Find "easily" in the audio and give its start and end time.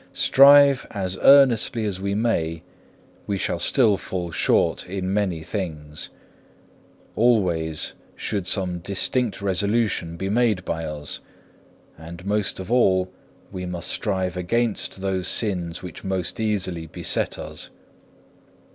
16.39-16.87